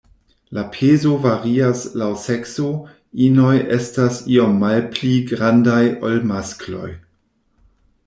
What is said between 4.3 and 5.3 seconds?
iom malpli